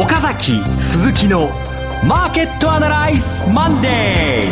[0.00, 1.50] 岡崎鈴木の
[2.08, 4.44] マーケットアナライズマンデ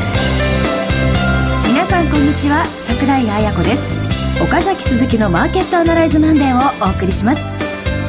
[1.64, 1.68] ー。
[1.68, 3.90] 皆さんこんにちは櫻井彩子です。
[4.42, 7.57] 岡崎鈴木のマーケットアナライズマンデーをお送りします。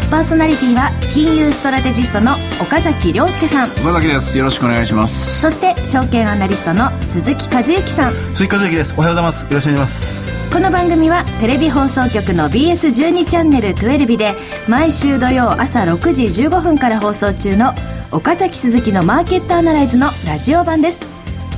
[0.10, 3.72] パーソナリティは金融ストラテジストの岡崎良介さん。
[3.74, 4.40] 岡崎です。
[4.40, 5.42] よろしくお願いします。
[5.42, 8.14] そして証券アナリストの鈴木一之さん。
[8.34, 8.96] 鈴木一之です。
[8.98, 9.44] おはようございます。
[9.44, 10.24] よろしくお願いします。
[10.52, 14.34] この番組はテレビ放送局の BS12 チャンネル12で
[14.68, 17.76] 毎週土曜朝6時15分から放送中の
[18.12, 21.02] 岡崎鈴木のマーケットアナライズのラジオ版です。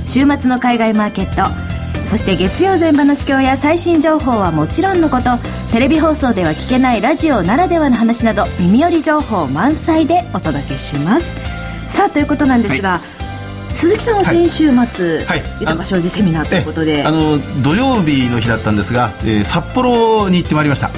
[0.04, 1.71] 週末の海外マーケット
[2.12, 5.38] そして月曜前場の市況や最新情報はもちろんのこと
[5.72, 11.34] テレビ放送では聞けないラジオならではの話など耳寄り情報満載でお届けします。
[11.88, 13.00] さあということなんですが、は
[13.70, 13.74] い。
[13.74, 17.02] 鈴木さんは先週末、はい、豊か商事セミナーということで。
[17.02, 20.90] あの土曜日の日だったんですが、えー、札幌に行ってまいりました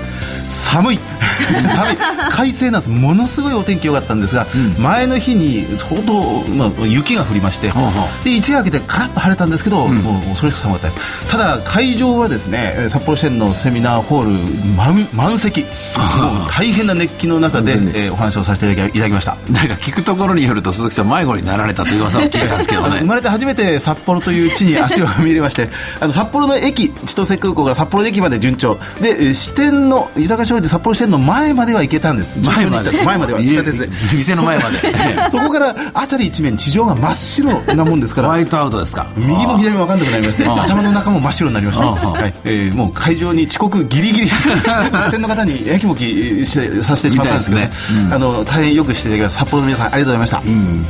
[0.54, 0.98] 寒い。
[1.74, 1.96] 寒い。
[2.30, 2.90] 快晴なんです。
[2.90, 7.72] ものすごいお天気良かったんですが、うん、前の日に相当、まあ、雪が降りまして、
[8.22, 11.27] で一夜明けてカラッと晴れたんですけど、うん、もうそれしか寒かったです。
[11.28, 14.30] ただ会場はですね札幌支店のセミナーホール
[14.77, 15.64] 満満席。
[16.50, 19.36] 大変な熱気の中で、えー、お話をさせていただきました。
[19.50, 22.98] なんか聞くところによると鈴木さん迷子になられたという噂を聞いたんですけどね。
[23.05, 25.68] 生まれて初めて札幌という地に足を踏み入れまして
[26.00, 28.78] あの札幌の駅千歳空港から札幌駅まで順調。
[29.00, 32.37] で支店の豊か商事札幌支店の前までは行けたんです。
[32.39, 32.91] 前まで。
[33.05, 33.41] 前までは。
[33.41, 33.89] 地下鉄で。
[34.17, 34.78] 店の前まで。
[35.31, 38.28] そこから辺り一面地上が真っ白なもんですから。
[38.28, 39.06] ホワイトアウトですか？
[39.17, 42.34] 右も左も分かんなくなりまして頭の中も真っ白になりました、はい。
[42.45, 44.28] えー、もう会場に遅刻ギリギリ。
[45.05, 46.05] 支店の方にやきもき
[46.45, 47.73] してさせてしまったんですけどね、ね。
[48.06, 49.39] うん、あの大変よくしていただきます。
[49.39, 50.86] 札幌の皆さんありがとうございました、うん、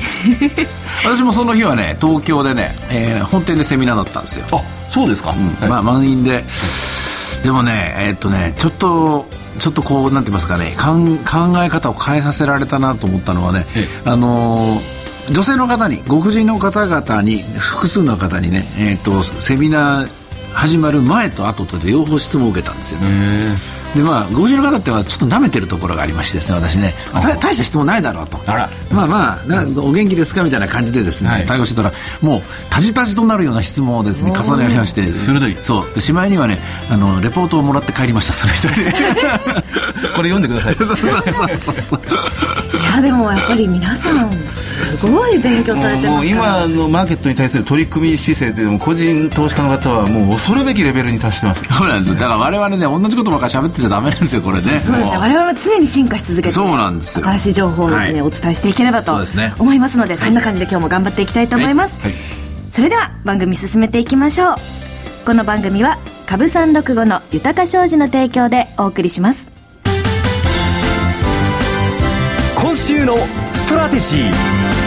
[1.05, 4.47] 私もその日はね東京でね、えー、本店でセミナーだったんですよ。
[4.53, 5.55] あそうですか、うん。
[5.61, 6.45] はい、まあ満員で、
[7.43, 9.27] でもねえー、っとねちょっと
[9.59, 13.67] ちょっとこうなんて言いますかね考え方を変えさせられたなと思ったのはね、
[14.05, 23.57] あのー、女性の方にご婦人の方々に複数の方にね、えーと、セミナー始まる前と後とで両方質問を受けたんですよね。
[23.95, 26.95] でまあご婦人の方ってはちょっと舐めてるところがありましてですね私ね。
[27.41, 28.39] 大した質問ないだろうと。
[28.91, 35.13] まあまあなお元気ですかみたいな感じでですね、はい、対応してたらもうたじたじとなるような質問をですね重ねられまして。
[35.13, 35.57] 鋭い。
[35.63, 36.01] そう。
[36.01, 36.59] しまいにはね
[36.91, 38.75] あのレポートをもらって帰りましたその人に
[40.15, 40.75] これ読んでください。
[40.85, 40.99] そうそう
[41.57, 42.01] そうそう
[42.77, 51.65] いやでもやっぱり皆さんすごい勉強されてます今のマーケットに対する取り組み姿勢っていうのも個人投資家の方はもう恐るべきレベルに達してます。
[51.71, 54.63] そうなんですだから我々ね同じことばっかり喋ってちゃダメなんですよこれね。
[54.63, 54.97] そうですね。
[55.17, 57.27] 我々は常に進化し続けてそうなんですよ。
[57.27, 59.15] 新しい情報をですね、はい、お伝えしていければと
[59.59, 62.13] 思いますのでそんな感じで今日も頑張っていきたいと思います、はい。
[62.13, 62.21] はい、
[62.71, 64.57] それでは番組進めていきましょう。
[65.27, 69.51] この番組は株三六五の豊か商事の提供でお送りします。
[72.57, 73.17] 今週の
[73.53, 74.84] ストラテジー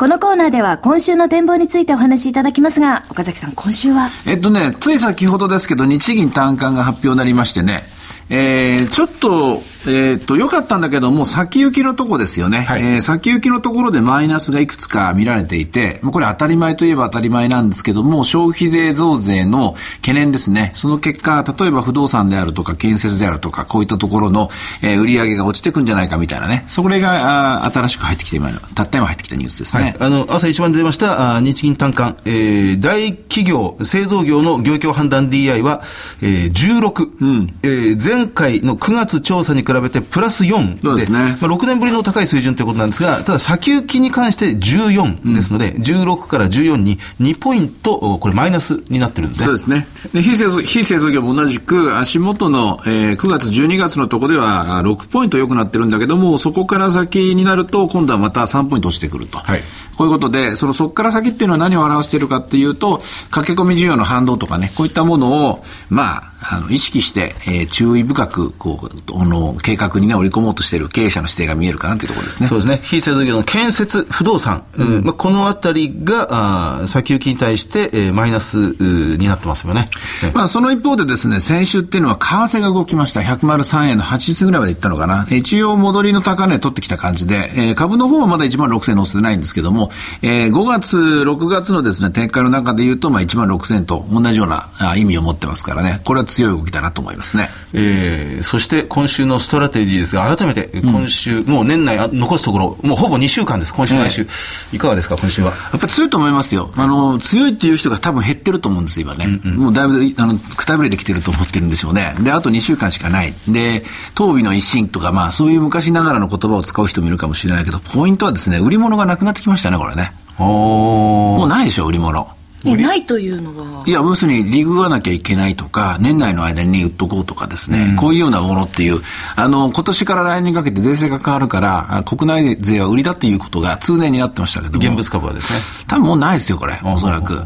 [0.00, 4.08] このコーナーでは今週の展望についてお話しいただきますが、岡崎さん、今週は？
[4.26, 7.82] えっとね、つい先ほどですけど、日銀短観が発表になりましてね、
[8.30, 12.62] えー、ちょっと、えー、っと、良かったんだけども、先行きのとこですよね。
[12.62, 20.72] はい、えー、先行きのところでマイナスがいくつか見られていて、もうこれ当たり前といえば当たり前なんですけども、消費税増税の懸念ですね。
[20.74, 24.50] その結果、例えば不動産であるとか、建設であるとか、こういったところの、
[24.82, 26.64] えー、売り上げが落ちてくんじゃないかみたいなね。
[26.66, 29.82] それが、あ新しく入ってきて、今、たった今入ってきたニュースですね。
[29.82, 35.82] はい、あの、朝一番出ました、あ日銀短観、えー、大企業、製造業の業況判断 DI は、
[36.20, 37.10] えー、16。
[37.20, 49.44] うん、えー、前回の9月調査に比べてプラス4で、でね、まあ、6年ぶりの高い水準ということなんですが、ただ先行きに関して14ですので、うん、16から14に2ポイント、これマイナスになってるんですね。
[49.44, 49.86] そうですね。
[50.12, 59.38] で非製造非製造業も同じく、足元の、えー、9月、12月のところでは6ポイント良くなってるんだけども、そこから先になると、今度はまた3ポイント落ちてくると。
[59.38, 59.62] はい、
[59.96, 72.48] こういうことで、そのそこから先っていうのは何を表しているかっていうと、駆け込み需要の反動とかね、こういったものを、まあ、あの意識して、えー、注意深くこうあの計画に、ね、織り込もうとしている経営者の姿勢が見えるかなというところですね。
[72.48, 72.80] そうですね。
[72.82, 79.88] 非製造業の建設、不動産、うん、まあ、このあたりがあ先行きに対して、えー、マイナスになってますよね。
[80.34, 83.20] まあ、その一方でですね、先週っていうのは為替が動きました。
[83.20, 85.26] 103円の80銭ぐらいまでいったのかな。
[85.30, 89.90] 一応戻りの高値取ってきた感じで、えー、株の方はまだ1万6000円乗せてないんですけども、
[90.22, 96.00] えー、5月、6月のですね、展開の中で言うと、まあ、1万6000円と同じようなあ意味を持ってますからね。
[96.04, 97.50] これは強強い動きだなと思いますね。
[97.74, 104.26] えー、そして今週のストラテジーですが、改めて今週、うん、もう年内残すところ、もうほぼ2週間です、今週、来週、
[104.72, 105.50] いかがですか、今週は？
[105.50, 106.72] やっぱり強いと思いますよ。
[106.76, 109.26] あの、強いっていう人が多分減ってると思うんです、今ね。
[109.44, 112.14] うんうん、もうだいぶ、あの、くたびれてきてると思ってるんでしょうね。
[112.20, 113.34] で、あと2週間しかない。
[113.48, 113.84] で、
[114.16, 120.12] 東美の一心とか、まあ、そういう昔ながらの言葉を使う人もいるかもしれないけど、ポイントはですね、売り物がなくなってきましたね、これね。
[120.38, 122.39] もうないでしょ、売り物。
[122.64, 129.00] えないというのはいや、要するにリグわなきゃいけないとか、年内の間に売っとこうとかですね、うん、こういうようなものっていう、
[129.36, 135.86] あの、今年から来年にかけて税制が変わるから、国内税は売りだっていうことが通年になってましたけど現物株はですね。
[135.88, 137.42] 多分もうないですよ、これ、おそらく。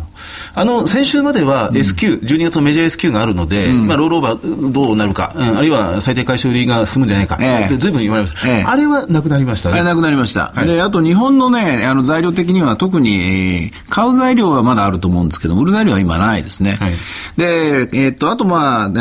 [0.55, 8.65] あの、先週までは S q、うん、12月のメジャー S q があるので、うん、まあ、ロールオーバーどうなるか、うん、あるいは最低回収売りが進むんじゃないか、ええ、ずいぶん言われました、ええ。
[8.65, 9.83] あれはなくなりましたね。
[9.83, 10.53] なくなりました。
[10.55, 16.77] はい、で、あと日本のね、あの材料的には特に、買う材料はまだあると思うんですけど、売る材料は今ないですね。
[16.81, 16.93] はい、
[17.37, 18.99] で、えー、っと、あとまあ、ゲ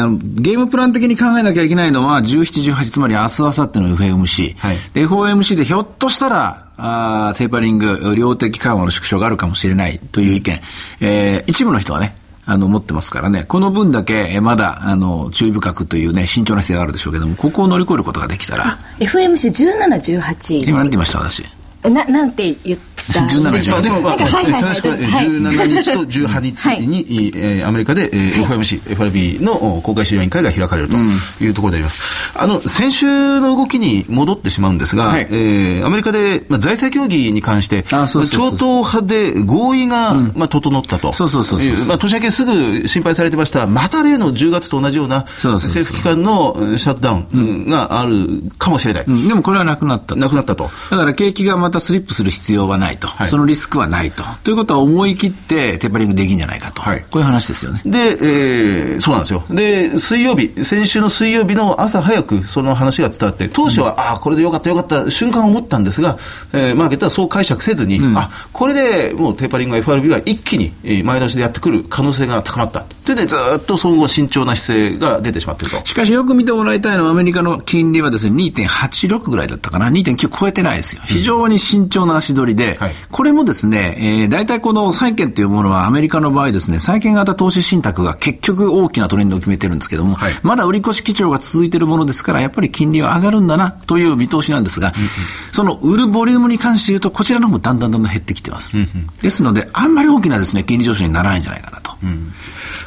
[0.51, 4.55] ームプラン的に考えなきゃいけないのは、17、18、つまり明日、明後日の FOMC。
[4.57, 10.59] はい、で、FOMC でひょっとしたら、あテーパリング、量的緩和の縮小があるかもしれないという意見、
[11.01, 12.15] えー、一部の人はね、
[12.45, 18.77] あの、持ってますからね、この分だけ、まだ、あの、注意深くというね、慎重な姿勢があるでしょうけども、ここを乗り越えることができたら。
[18.99, 20.67] FMC17、18。
[20.67, 21.43] 今何て言いました、私？
[21.89, 23.69] な、なんて言った17日。
[23.69, 30.97] まあでも、まあ、正しくは17日と18日に、えアメリカで、えー、FOMC、FRB の公開市場委員会が開かれると
[31.43, 32.31] いうところであります。
[32.37, 33.05] あの、先週
[33.41, 41.13] の動きに戻ってしまうんですが、えアメリカで、まあ、財政協議に関して、超党派で合意が、まあ、整ったと。
[41.13, 48.13] そうそうそうまあ、年明けすぐ心配されてました、また例の10月と同じような政府機関のシャットダウンがある
[48.57, 49.05] かもしれない。
[49.05, 50.69] でもこれはなくなったなくなったと。
[50.91, 53.07] だから景気がまたスリップする必要はないと。
[53.25, 54.23] そのリスクはないと。
[54.43, 56.81] ということは思い切ってテーパリングできんじゃないかと。
[56.81, 57.81] はい、こういう話ですよね。
[57.85, 59.43] で、えー、そうなんですよ。
[59.49, 66.17] で、水曜日、先週の水曜日の朝早くその話が伝わって、当初は、うん、ああ、これでよかったよかった瞬間思ったんですが、
[66.53, 70.73] えー、マーケットはそう解釈せずに、うん、あこれでもうテーパリング FRB は一気に
[71.03, 72.85] 前倒しでやってくる可能性が高まった。
[73.05, 75.85] というで、ずっとその後慎重な姿勢が出てしまっていると。
[75.85, 81.01] しかしよく見てもらいたいのは、アメリカの金利はですね、2.86ぐらいだったかな、2.9超えてないですよ。
[81.05, 95.09] 非常に慎重な足取りで、うんはい、これもですね、えー、大体この債券というものはアメリカの場合ですね、債券型投資信託が結局大きなトレンドを決めてるんですけども、はい、まだ売り越し基調が続いているものですから、やっぱり金利は上がるんだなという見通しなんですが、うんうん、
[95.51, 98.77] その売るボリュームに関して言うと、こちらの方もだんだんだんだん減ってきてます。
[98.77, 101.93] うんうん、ですので、あんまり大きなですね、金利上昇にならないんじゃないかなと。
[102.01, 102.31] うん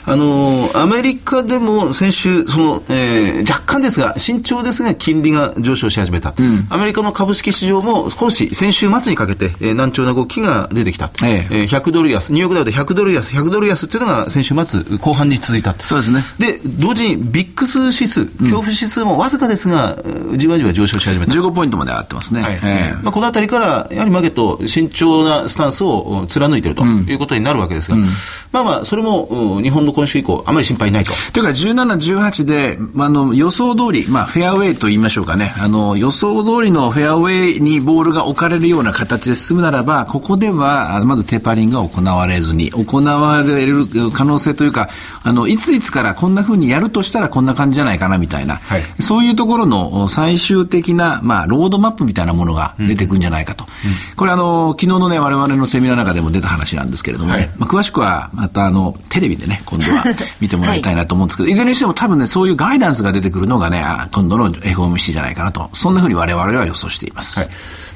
[0.07, 11.55] あのアメリカでも先週、その、えー、若干ですが、慎重ですが、金利が上昇し始めた、うん、アメリカの株式市場も少し先週末にかけて、えー、難聴な動きが出てきた、ええ。
[11.65, 16.23] ー、100ドル安、ニューヨークダウで100ドル安、100ドル安っていうのが先週末、後半に続いた、そうですね。
[16.39, 21.33] で同時にビックス指数、恐怖指数もわずかですが、うん、じわじわ上昇し始めた。
[21.33, 22.61] 15ポイントまで上がってますね、はい。
[22.63, 28.05] えーまあ、このあたりから、やはりマーケット、慎重なスタンスを貫いているということになるわけですが、うん、
[28.53, 31.15] まあまあ、それも日本の今週以降、あまり心配ないと。
[31.33, 44.91] というか、17、18で、あの予想通り、まあ、フェアウェイと言いましょうかね、あの予想通りのフェアウェイにボールが置かれるような形で進むならば、ここではまずテーパリングが行われずに、行われる可能性というか、
[45.23, 53.65] あのいついつからこんなふうにやるとしたらこんな感じじゃないかなみたいな、はい、そういうところの最終的な、まあ、ロードマップみたいなものが出てくるんじゃないかと。
[53.65, 53.91] うん。
[53.91, 60.05] うん、これあの、昨日のね、我々のセミナーの中でも出た話なんですけれどもね、はい、まあ、詳しくはまたあの、テレビでね、今度は
[60.41, 67.41] 見てもらいたいなと思うんですけど、はい、いずれにしても多分ね、そういうガイダンスが出てくるのがね、今度の FOMC じゃないかなと、そんなふうに我々は予想しています。
[67.41, 67.49] はい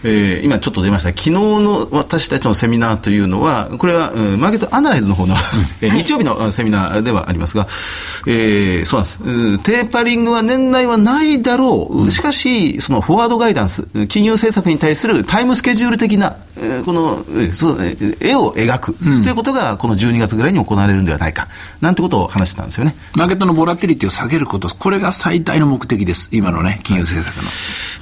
[0.04, 1.10] えー、今ちょっと出ました。
[1.10, 5.34] 昨日の私たちのセミナーというのはこれは、うん、マーケットアナライズの方の、
[5.82, 7.66] うん、日曜日のセミナーではありますが、
[8.26, 17.78] えー、そうなんです、うん、テーパリングは年内はないだろう、うん、しかしそのフォワードガイダンス金融政策に対するタイムスケジュール的な、えー、この、えー、そう
[18.20, 21.48] 絵を描く、ということがこの12月ぐらいに行われるんではないか
[21.80, 22.94] なんてことを話してたんですよね。
[23.14, 26.28] マーケットのボラティリティを下げることこれが最大の目的です。
[26.32, 27.50] 今のね金融政策の、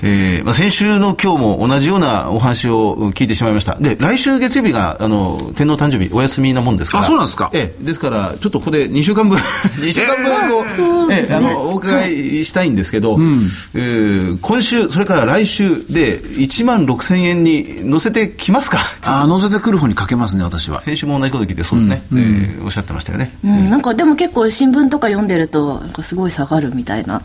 [0.02, 3.76] えーまあ、先週の今日も同じじようなお話を聞いてしまいました。
[3.76, 7.04] で、来週月曜日が、あの、天皇誕生日お休みなもんですから。
[7.04, 9.38] あ、そうなんですかええ、ですから、ちょっとここで2週間分、
[9.80, 18.78] 2週間分こう、ええ、あの、お伺いしたいんですけど、うん、えー、今週、それから来週で1万6千円に乗せてきますか？
[19.02, 20.80] あ、乗せてくる方にかけますね、私は。
[20.82, 23.32] 先週も同じこと聞いて、そうですね、うん、えー、おっしゃってましたよね。
[23.44, 27.22] うん、なんかでも結構新聞とか読んでると、なんかすごい下がるみたいな。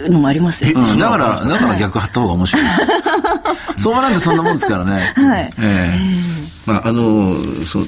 [0.00, 2.80] のもありますよ、うん、だから、だから逆張った方が面白いです。
[3.82, 5.12] 相場なんてそんなもんですからね。
[5.14, 5.50] はい。
[5.58, 7.34] ええー、まあ、あの、
[7.64, 7.86] その、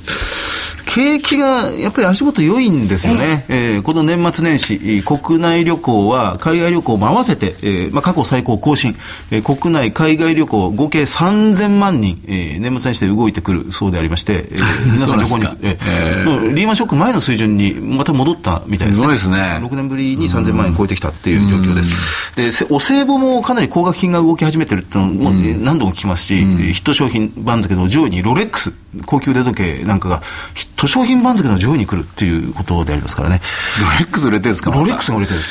[0.86, 3.44] 景気がやっぱり足元良いんですよね。
[3.48, 8.96] えー、この年末年始、国内旅行は海外旅行も合わせて、えー、まあ、過去最高更新、
[9.30, 19.16] えー、国内海外旅行合計3000万人、えー、年末年始で動いてくるそうでありまして、えー、 皆さん旅行に、えー、リーマンショック前の水準にまた戻ったみたいですね。
[19.16, 19.60] すね。
[19.62, 22.60] 6年ぶりに3000万円超えてきたっていう状況です。
[22.60, 28.72] で、お歳暮もかなり高額品が動き始めてるっていうのも何度も聞きますし、ヒット商品番付の上位にロレックス、
[29.06, 30.22] 高級腕時計なんかが
[30.54, 33.40] ヒット商品番付の上位に来るっていうことでありますからね。
[33.80, 34.70] ロレックス売れてるんですか？
[34.70, 35.44] ロレックスが売れてる、ね、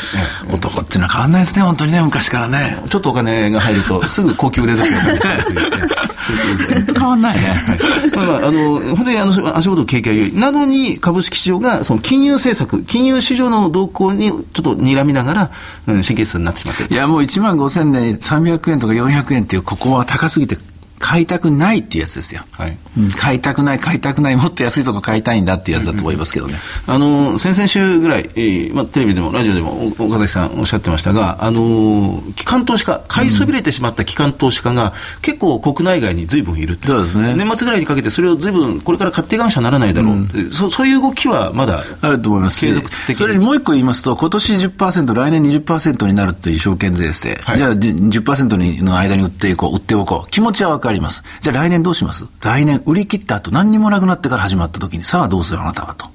[0.53, 2.77] 男っていうのは変わんないですね、本当にね、昔からね。
[2.89, 5.88] ちょっとお金が入ると、すぐ高級腕時計が出てくるというね。
[6.98, 7.48] 変わんないね。
[7.48, 10.34] はい、まあまあ、あの、本当にあの足元景気が良い。
[10.34, 15.51] なのに株式市場がその金融政策、金融市場の動向にちょっと睨みながら、
[15.88, 20.58] うん、神経質になってしまっていや、もう1万5000年300円とか400円っていう、ここは高すぎて
[21.04, 22.46] 買いたくないっていうやつですよ。
[22.52, 22.78] はい。
[22.98, 26.56] うん、買いたくない、買いたくない、もっと安いとこ買いたいんだっていうやつだと思いますけどね。
[26.88, 37.34] あの、先々週ぐらい、えー、まあ、テレビでもラジオでも岡崎さんおっしゃってましたが、あの、機関投資家、買いそびれてしまった機関投資家が、結構国内外に随分いるそうですね。
[37.36, 51.24] 年末ぐらいにかけてそれを随分これから買っていかなくちゃならないだろう、うん、そそういう動きはまだあると思います継続的それにもう一個言いますと、今年10%、来年20%になるという証券税制、はい、じゃあ10%の間に売っていこう、売っておこう、気持ちはわかります。
[51.42, 52.28] じゃあ来年どうします？
[52.42, 56.08] 来年売り切った後何にもなくなってから始まった時にさあどうするあなたはと。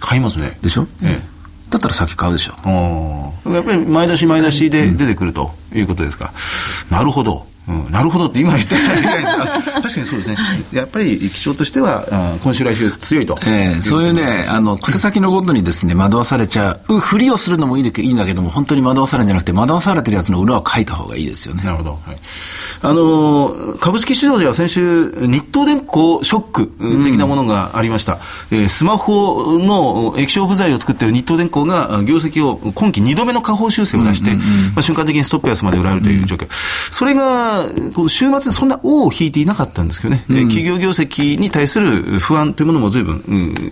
[0.00, 0.58] 買いますね。
[0.60, 3.32] でしょ、ええ、だったら先買うでしょ。
[3.50, 6.32] やっぱり前出し前出しで出てくるということですか、
[6.90, 9.22] なるほどうん、なるほどって今言ってない
[9.64, 10.36] 確かにそうですね。
[10.72, 13.38] やっぱり基調としては、あ今週来週強いと。
[13.46, 21.62] ええー、そういうね、あの、小手先のことにですね、惑わされちゃう、ふりをするのもいいいいんだけども、本当に惑わされるんじゃなくて、惑わされてるやつの裏を書いた方がいいですよね。
[21.64, 21.98] なるほど。
[22.06, 22.16] はい。
[22.82, 28.18] あの、株式市場では先週、日東電工ショック的なものがありました。
[28.50, 34.40] うん、えー、スマホの液晶部材を作っている日東電工が業績を今期2度目の下方修正を出して、ま
[34.76, 36.42] あ、瞬間的にストップ安まで売られるという状況。
[36.42, 36.48] うん、
[36.90, 37.53] それが、
[37.94, 43.16] この週末そんな尾を引いていなかったんですけどね、うん、企業業績に対する不安というものもずいぶん、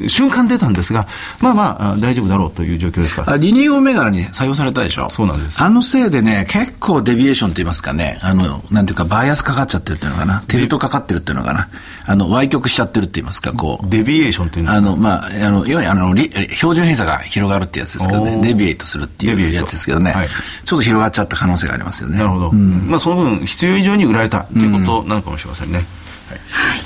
[0.00, 1.06] うん、瞬間出たんですが、
[1.40, 3.36] まあまあ、大丈夫だろうという状況ですから。
[3.36, 5.10] リニュー銘柄に採用されたでしょ。
[5.10, 5.62] そうなんです。
[5.62, 11.68] あのせいでね、結構デビエーションと言いますかね、あの、なんていうか、バイアスかかっちゃってるっていうのかな、テルトかかってるっていうのかな、
[12.06, 13.88] あの、歪曲しちゃってるって言いますか、こう。
[13.88, 14.78] deviation っていうんですか？
[14.78, 20.28] あの、まあ、あの、いわゆるあの、標準偏差が広がるってやつですけどね、 deviate するっていうやつですけどね、はい、
[20.64, 22.18] ちょっと広がっちゃった可能性がありますよね。
[22.18, 22.50] なるほど。
[22.50, 25.74] うん、まあ、その分、必要以上に売られたということなのかもしれませんね。
[25.76, 26.80] はい、はい。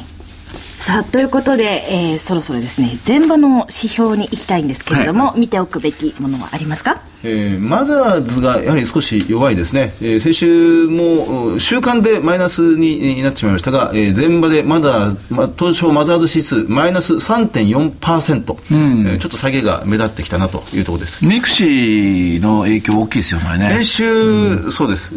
[0.78, 7.00] さあということで、えー、そろそろですね前場の指標に行きたいんですけれども、はい、見ておくべきものはありますか？
[7.25, 19.06] えー、マザーズがやはり少し弱いですね、えー、先週も週間でマイナスになってしまいましたが、えー、前場でマザー、ま、東証マザーズ指数マイナス3.4%、うん。
[19.06, 21.26] えー、ちょっと下げが目立ってきたなというところです。
[21.26, 23.64] ミクシーの影響大きいですよね。
[23.64, 25.12] 先週、うん、そうです。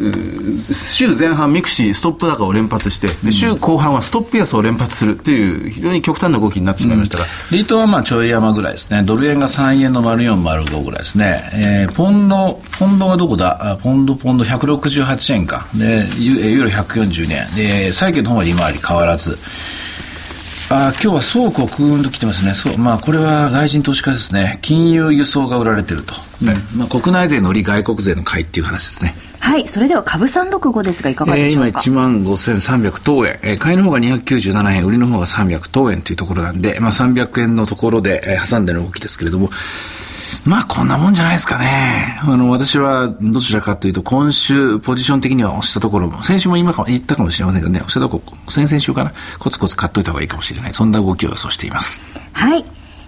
[0.73, 9.03] 週前半ミクシーストップ高を連発して、うん、週後半はストップ安を連発するという非常に極端な動きになってしまいましたが、うん、リートはまあちょい山ぐらいですね。
[9.03, 13.77] ドル円が3円の丸4丸5ぐらいですね、えーポンド、ポンドはどこだ？
[13.81, 15.67] ポンド、ポンド168円か。
[15.75, 17.55] で、ユーロ140円。
[17.55, 19.37] で、債券の方は利回り変わらず。
[20.71, 22.53] あ今日は倉庫クーンと来てますね。
[22.53, 24.59] そう、まあ、これは外人投資家ですね。
[24.61, 26.13] 金融輸送が売られてると。
[26.13, 26.19] は
[26.53, 29.15] い、まあ、国内税のり外国税の買いっていう話ですね。
[29.39, 29.67] はい。
[29.67, 33.39] それでは株365ですが、いかがでしょうか、えー、今1万5300等円。
[33.41, 39.49] えー、買いの方が297円、売りの方が300等円というところなんで、まあ、300円のところで、えー、挟んでの動きですけれども、
[40.45, 42.17] まあこんなもんじゃないですかね。
[42.21, 50.73] あの、私はどちらかというと、今週ポジション的には押したところも、先週も今か言ったかもしれませんけどね、押したところ、先々週かな、コツコツ買っといた方がいいかもしれない。
[50.73, 52.01] そんな動きを予想しています。
[52.31, 52.65] はい。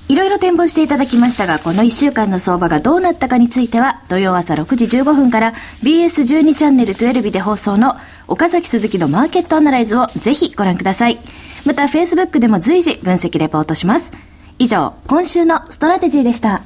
[0.10, 7.96] いろいろ展望していただきましたが、この1週間の相場がどうなったかについては、土曜朝6時15分から BS12 チャンネル12で放送の
[8.28, 11.18] 岡崎鈴木のマーケットアナライズをぜひご覧ください。
[11.66, 14.12] また、Facebook でも随時分析レポートします。
[14.60, 16.62] 以上、今週のストラテジーでした。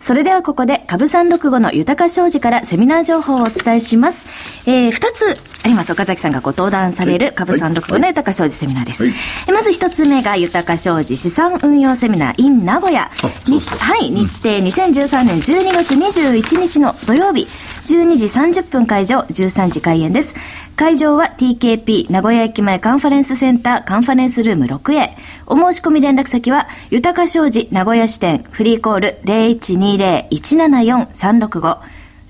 [0.00, 4.26] それではここで、株三六五の豊か商事からセミナー情報をお伝えします。
[4.66, 5.92] えー、二つあります。
[5.92, 9.04] 岡崎さんがご登壇される株三六五の豊か商事セミナーです。
[9.04, 9.14] はい、
[9.52, 13.10] まず一つ目が豊か商事資産運用セミナー in 名古屋。
[13.10, 13.18] は
[13.98, 17.48] い、日程2013年12月21日の土曜日、
[17.86, 20.36] 12時30分会場、13時開演です。
[20.76, 25.10] 会場は TKP 名古屋駅前カンファレンスセンターカンファレンスルーム 6A。
[25.46, 31.78] お申し込み連絡先は、豊か商事名古屋支店フリーコール0120-174-365。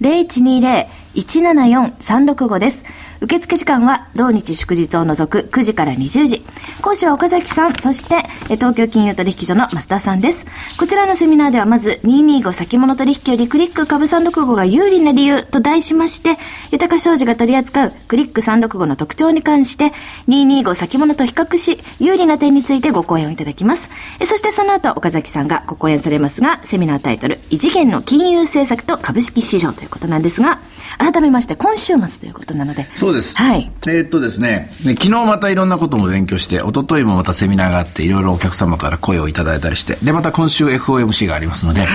[0.00, 2.84] 0120-174-365です。
[3.20, 6.44] 受付時間は同日祝日を除く9時から20時。
[6.82, 8.24] 講師は岡崎さん、そして
[8.56, 10.46] 東京金融取引所の増田さんです。
[10.78, 16.38] こちらのセミナーではまず225先物取引よりクリック株365が有利な理由と題しまして、
[16.70, 19.92] 豊か商事が取り扱うクリック365の特徴に関して
[20.28, 23.90] 225先物と比較し、有利な点についてご講演をいただきます。
[24.24, 30.60] そしてその後岡崎さんがご講演されますが、セミナータイトル、異次元の金融政策と株式市場ということなんですが、
[30.96, 32.86] 改めまして今週末ということなので。
[33.08, 33.36] そうです。
[33.38, 33.70] はい。
[33.86, 41.88] えー、っとですね、昨日またいろんなことも勉強して、一昨日もまたセミナーがあって、いろいろお客様から声をいただいたりして、で、また今週 FOMC がありますので、はい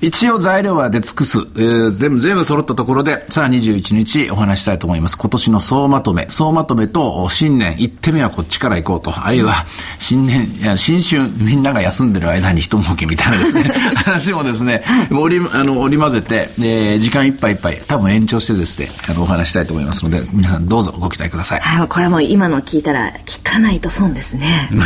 [0.00, 5.16] 一応材料は出尽くす、えー、全部、全部揃ったところで、さあ21日お話したいと思います。
[5.16, 6.26] 今年の総まとめ。
[6.30, 9.26] 総まとめと新年、1手目はこっちから行こうと。
[9.26, 9.64] あるいは、
[9.98, 13.62] 新年、いや、新春、みんなが休んでる間に一儲けみたいなですね、
[13.94, 21.60] 話もですね、織り、あの、織り交ぜて、えー、時間いっぱいいっぱい、多分延長してですね、あの、お話したいと思いますので、皆さんどうぞご期待ください。
[21.60, 24.68] はい、これも今の聞いたら、聞かないと損ですね。
[24.72, 24.78] ね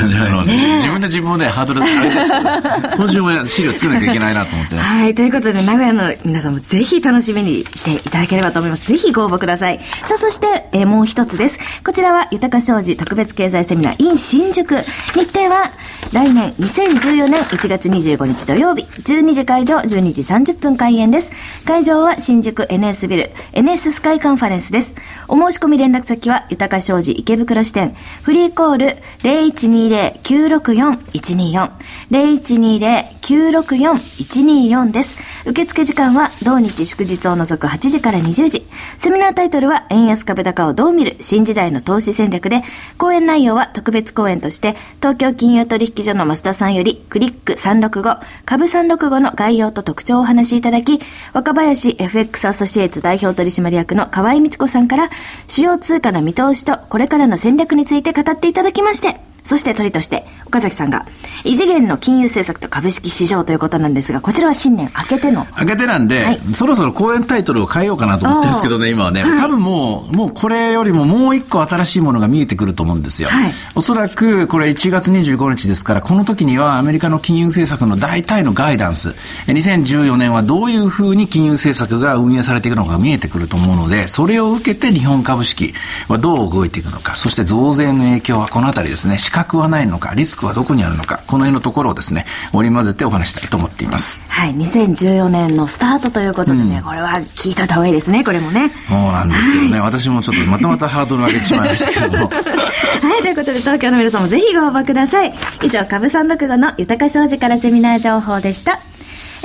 [0.77, 2.17] 自分で自分でハードル上げて
[2.97, 4.77] 今週も資料作らなきゃいけないなと思って。
[4.77, 8.87] はい、はいということで、長屋の皆さんもぜひ楽しみにしていただければと思います。
[8.87, 9.81] ぜひご応募ください。
[9.81, 11.59] さあ、そして、えー、もう一つです。
[11.83, 14.77] こちらは、豊か商事特別経済セミナー in 新宿。
[15.15, 15.71] 日程は、
[16.13, 21.33] 来年2014年1月25日土曜日、12時会場、12時30分開演です。
[21.65, 24.97] 会場は新宿 NS ビル、NS スカイカンファレンスです。
[25.29, 31.71] お申し込み連絡先は、豊か商事池袋支店、フリーコール0120-964-124、
[32.11, 35.17] 0120-964-124です。
[35.47, 38.67] 受付時間は同日祝日を除く8時から20時。
[38.99, 42.63] セミナータイトルは円安株高をどう見る新時代の投資戦略で、
[42.99, 51.01] 講演内容は特別講演として、東京金融取引所の増田さんよりクリック365、株365の概要と特徴をお話しいただき、
[51.33, 55.11] 若林 FX アソシエイツ代表取締役の河合美智子さんから、
[55.47, 61.07] 主要通貨の見通しとこれからの戦略について語っていただきまして、そして鳥として、岡崎さんが、
[61.45, 65.47] 異次元の金融政策と株式市場ということなんですが、こちらは新年明けての。
[65.59, 69.23] 明けてなんで、はい、そろそろ講演タイトルを変えようかなと思ってるんですけどね、今はね。
[69.23, 73.29] 多分もう、もうこれよりももう一個新しいものが見えてくると思うんですよ。
[73.29, 79.15] はい、おそらく、これ1月25日ですから、この時にはアメリカの金融政策の大体のガイダンス、
[79.47, 85.75] 2014年はどういうふうに金融政策が運営されていくのかが見えてくると思うので、それを受けて日本株式
[86.09, 94.21] はどう動いていくのか、そして増税の影響はこのあたりですね、資格はないのか、リスクはどこにあるのか、この辺のところをですね、織り交ぜてお話したいと思っています。
[94.27, 98.73] はい、2014年のスタートということでね、うん、これは聞いといた方がいいですね、これもね。
[98.89, 102.27] そうなんですけどね、はい、私もちょっとまたまたハードルを上げてしまいましたけども。
[102.27, 105.33] はい、ということで東京の皆さんもぜひご応募ください。
[105.63, 108.81] 以上、株365の豊か商事からセミナー情報でした。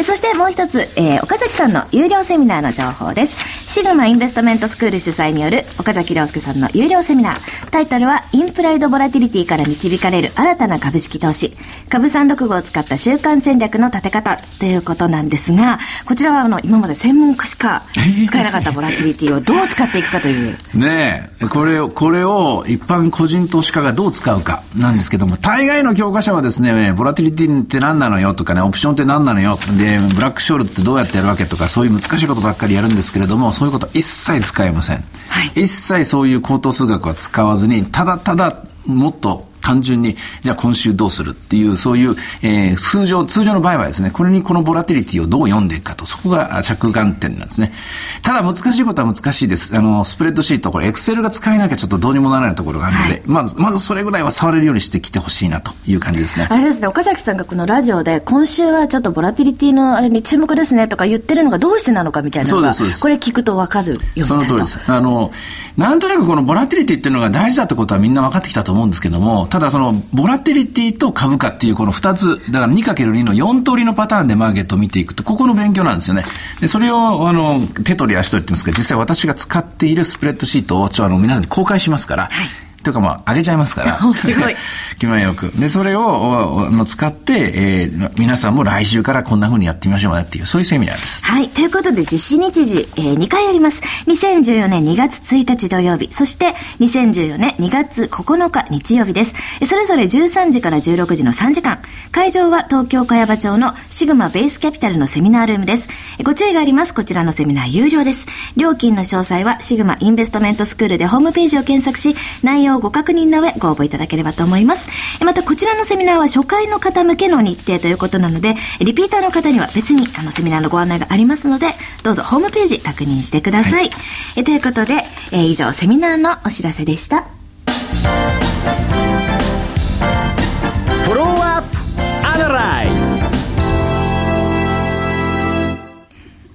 [0.03, 3.37] そしてもう一つ、えー、岡崎さんの有料セミナーの情報です。
[3.67, 7.69] シグマインベストメントスクール主催による岡崎亮介さんの有料セミナー。
[7.71, 11.51] タイトルは、インプライドボラティリティから導かれる新たな株式投資。
[11.89, 17.83] 株365を使った週間戦略の立て方ということなんですが、こちらはあの、今まで専門家しか
[18.27, 20.57] 使えなかったボラティリティをどう使っていくかという。
[20.73, 29.59] ねえ、これを、これを一般個人投資家がどう使うかなんですけども、大概の教科書はですね、ボラティリティって何なのよとかね、オプションって何なのよ。
[29.77, 35.03] で、ブラックショールってどうやってやるわけとか、そういう難しいことばっかりやるんですけれども、そういうこと一切使えません。
[35.29, 47.73] はい、一切そういう高等数学は使わずに、ただただもっと単純に、じゃあ今週どうするっていう、そういう、えー、通常、通常の場合はですね、これにこのボラティリティをどう読んでいくかと、そこが着眼点なんですね。
[48.21, 49.75] ただ難しいことは難しいです。
[49.75, 56.45] あの、スプレッドシート、これエクセルが使えなきゃちょっとどうにもならないところがあるので、はい、まず、まずそれぐらいは触れるようにしてきてほしいなという感じですね。
[56.47, 64.79] あれですね、岡崎さんがこのラジオで、今週はちょっとボラティリティのあれに注目ですねとか言ってるのがどうしてなのかみたいなのが、そうです、これ聞くとわかるようにその通りです。
[64.85, 65.31] あの、
[65.75, 76.25] なんとなくこのボラティリティっていうのが大事だってことはみんな分かってきたと思うんですけども、ただその、ボラティリティと株価っていうこの2つ、だから 2×2 の4通りのパターンでマーケットを見ていくと、ここの勉強なんですよね。
[76.59, 83.99] で、それを、あの、手取り足取りって言いますけど、実際私が使っているスプレッドシートを、ちょ、あの、皆さんに公開しますから、はいとかまあ、上げちゃいますから。
[84.13, 84.55] すごい。
[84.99, 85.51] 気前よく。
[85.55, 91.25] で、それをの使って、えー、皆さんも来週からこんな風にやってみましょうねっていう、そういうセミナーです。
[91.25, 91.49] はい。
[91.49, 93.81] ということで、実施日時、えー、2回あります。
[94.07, 99.33] 2014年2月1日土曜日、そして2014年2月9日日曜日です。
[99.65, 101.79] それぞれ13時から16時の3時間。
[102.11, 105.87] 会場は東京茅場町のシグマベースキャピタルのセミナールームです。
[106.23, 106.93] ご注意があります。
[106.93, 108.27] こちらのセミナー有料です。
[108.55, 114.89] 料金の詳細はシグマインベストメントスクールでホームページを検索し、内容をご確認の上ご応募いただければと思います。
[115.23, 121.67] またこちらのセミナーは初回の方向けの日程ということなので、リピーターの方には別にあのセミナーのご案内がありますので、
[122.03, 123.73] どうぞホームページ確認してください。
[123.73, 123.91] はい、
[124.37, 124.95] えということで、
[125.31, 127.25] えー、以上セミナーのお知らせでした。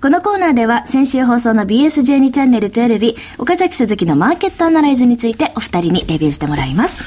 [0.00, 7.04] このコーナーでは先週放送の BS12 チャンネル12日、岡崎鈴木のマーケットアナライズについてお二人にレビューしてもらいます。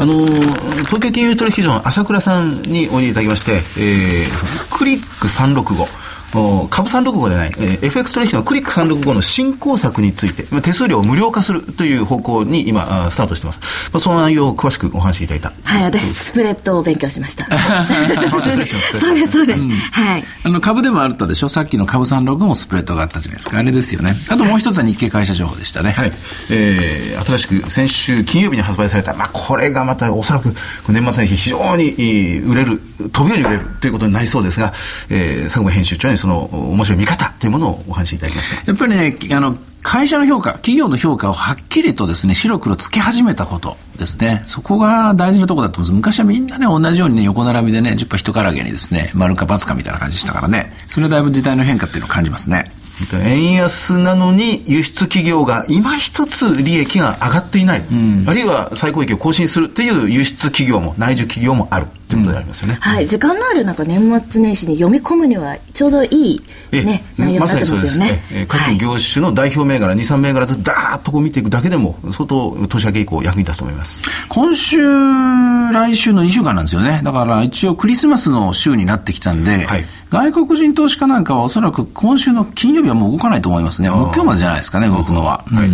[0.00, 6.07] あの東京金融取引所の朝倉さんにおいでいただきまして、えー、クリック365。
[6.32, 13.90] 株365でない、えー、FX 取引のクリック365の新工作について、手数料を無料化するという方向に今、スタートしてます。
[13.92, 15.52] まあ、その内容を詳しくお話しいただいた。
[15.64, 17.46] はい、私、スプレッドを勉強しました。
[18.94, 19.60] そうです、そうです。
[19.60, 20.24] うん、はい。
[20.44, 21.48] あの、株でもあったでしょ？
[21.48, 23.58] さっきの株365もスプレッドがあったじゃないですか。
[23.58, 24.14] あれですよね。
[24.28, 25.92] あともう一つは日経会社情報でしたね。
[25.92, 26.12] はい。
[26.50, 30.54] えー、新しく先週金曜日に発売された、まあ、これがまたおそらく
[30.88, 31.92] 年末年始非常に
[32.40, 32.80] 売れる、
[33.12, 34.72] 飛ぶように売れるということになりそうですが、
[35.08, 38.70] えー、佐久間編集長にその面白い見方というものをお話しいただきました。
[38.70, 44.42] やっぱりね、あの、会社の評価、企業の評価をはっきりとですね、白黒つけ始めたことですね。
[44.46, 45.96] そこが大事なところだと思います。
[45.96, 50.74] 昔はみんなね、同じようにね、横並びでね、10羽人からげにですね、丸か×かみたいな感じでしたからね。
[50.88, 52.64] それだいぶ時代の変化っていうのを感じますね。
[53.12, 66.40] 円安なのに輸出企業が今一つ利益が上がっていない、うん、あるいは最高益を更新するという輸出企業も内需企業もあるということでありますよね、うん、はい、時間のあるなんか年末年始に読み込むにはちょうどいい、
[66.72, 74.02] ね、内容になってますよね、ま、ねえ各業種の代表銘柄、はい、23銘柄ずつダーッとこう見ていくだけでも相当年明け以降役に立つと思います。
[74.28, 77.00] 今週来週の2週間なんですよね。
[77.04, 79.84] だから一応クリスマスの週になってきたんで、はい。
[80.10, 83.90] 外国人投資家なんかはおそらく今週の金曜日はもう動かないと思いますね。
[83.90, 85.44] もう今日までじゃないですかね、動くのは。
[85.46, 85.68] はい。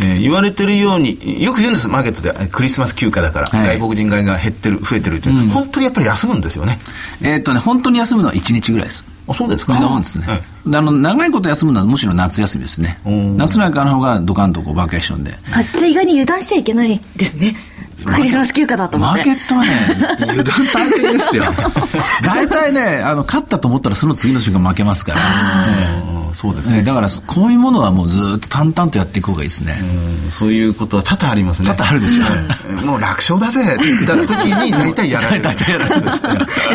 [0.00, 6.78] えー、言われてるように、よく言うんです、マーケットで、クリスマス休暇だから、はい、外国人買いが減ってる、増えてるっていう、うん、本当にやっぱり休むんですよね。
[7.22, 9.04] えー、っとね、本当に休むのは1日ぐらいです。
[9.26, 9.74] あそうですか。
[9.80, 10.26] なもんですね。
[10.26, 13.00] はい、あの長いこと休むのはむしろ夏休みですね。
[13.36, 15.34] 夏なんかの方がドカンとこうバケーションで。
[15.52, 17.56] あじゃあ意外に油断しちゃいけないですね。
[18.04, 19.24] クリスマス休暇だと思って。
[19.24, 19.70] マーケットはね、
[20.28, 21.44] 油断大敵ですよ。
[22.22, 25.20] 大 体ね、あの、勝ったと思ったらその次の瞬間負けますから。
[26.34, 26.82] そうですね。
[26.82, 29.74] だから、こういうものはもうずっと淡々とやっていく方がいいですね。
[30.30, 31.68] そういうことは多々ありますね。
[31.68, 32.24] 多々あるでしょ。
[32.82, 35.42] うもう楽勝だぜって言った時に大体やられる。
[35.42, 36.22] 大体やられるんです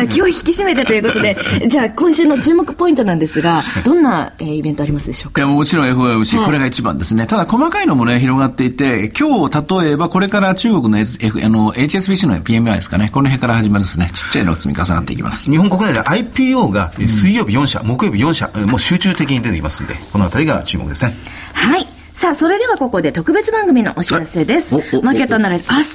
[0.08, 1.36] 気を引き締めてということで、
[1.68, 5.42] じゃあ今週の注目ポイントなんですが、どんな、えー、イベントありますでしょうか？
[5.42, 7.26] いや、もちろん FOMC、これが一番ですね。
[7.26, 15.50] ただ細かいのもね、広がっていて、今日例えばこれから中国の F あの HSBC の PMI ですかね、この辺から始まるですね、ちっちゃいのが積み重なっていきます。
[15.50, 21.14] 日本国内で IPO が水曜日4社、うん、木曜日4社、もう集中的に出てきますんで、このあたりが注目ですね。
[21.52, 21.86] はい。
[22.12, 24.76] さあ、それではここで特別番組のお知らせです。
[25.02, 25.86] マーケットアナライズ、明日、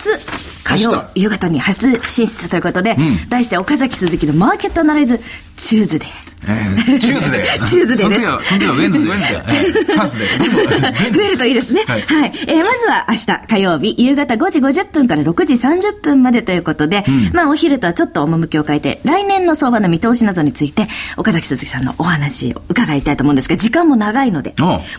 [0.63, 5.19] 火曜夕方に初進出ということで、うん、題して岡崎鈴木のマーケットアナライズ、
[5.56, 8.47] Tuesday。Tuesday。Tuesday です。
[8.47, 11.13] その時は、 Wednesday。Wednesday。Thursday。
[11.13, 11.84] 増えるといいですね。
[11.88, 12.01] はい。
[12.01, 24.53] はい、えー、まずは明日火曜日、夕方5時50分から6時30分までということで、うん、まあお昼とはちょっと趣を変えて、来年の相場の見通しなどについて、岡崎鈴木さんのお話を伺いたいと思うんですが、時間も長いので、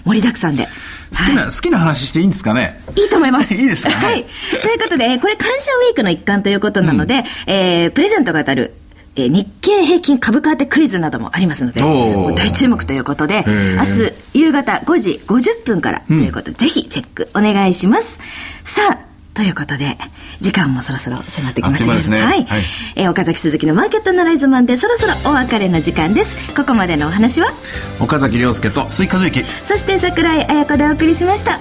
[0.04, 0.68] 盛りだくさんで。
[1.12, 2.80] 好きな、はい、好きな話していいんですかね？
[2.96, 3.54] いいと思います。
[3.54, 4.24] いいですか、ね、はい。
[4.62, 8.74] ということで、これ感謝ウィークの一環ということなので、うん、えー、プレゼントが当たる
[9.16, 18.18] え日経平均株価当てクイズなどもありますので、大注目ということで、明日夕方5時50分からということで、うん、ぜひチェックお願いします。
[18.64, 19.96] さあ、ということで、
[20.40, 22.18] 時間もそろそろ迫ってきましたね。
[22.18, 22.44] ねはい。
[22.44, 22.62] はい、
[22.96, 26.37] えー、岡崎鈴木のマーケットアナライズマンでそろそろお別れの時間です。
[26.55, 27.52] ここまでのお話は？
[28.00, 29.44] 岡崎亮介と鈴木和之。
[29.64, 31.59] そして桜井彩子でお送りしました。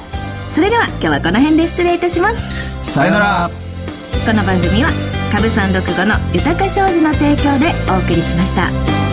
[0.52, 2.50] それでは今日はこの辺で失礼いたします。
[2.84, 3.52] さよなら。
[4.26, 9.05] この番組は株三六五の豊か商事の提供でお送りしました。